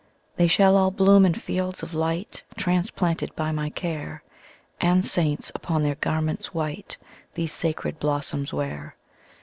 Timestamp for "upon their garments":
5.53-6.55